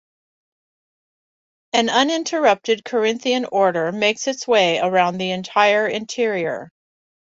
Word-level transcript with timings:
An 1.73 1.89
uninterrupted 1.91 2.83
Corinthian 2.83 3.45
order 3.45 3.91
makes 3.91 4.25
its 4.27 4.47
way 4.47 4.79
around 4.79 5.19
the 5.19 5.29
entire 5.29 5.87
interior. 5.87 6.71